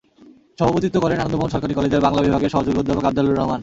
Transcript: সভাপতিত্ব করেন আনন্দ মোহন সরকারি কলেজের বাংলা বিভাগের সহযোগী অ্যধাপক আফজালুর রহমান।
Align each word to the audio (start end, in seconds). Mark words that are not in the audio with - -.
সভাপতিত্ব 0.59 0.97
করেন 1.03 1.17
আনন্দ 1.19 1.35
মোহন 1.37 1.51
সরকারি 1.53 1.73
কলেজের 1.73 2.05
বাংলা 2.05 2.21
বিভাগের 2.21 2.51
সহযোগী 2.53 2.77
অ্যধাপক 2.77 3.05
আফজালুর 3.05 3.37
রহমান। 3.37 3.59